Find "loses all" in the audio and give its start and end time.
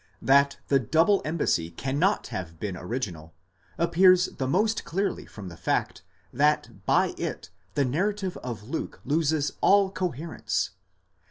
9.05-9.91